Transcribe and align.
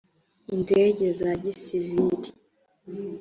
indege 0.55 1.05
za 1.19 1.31
gisivili 1.41 2.29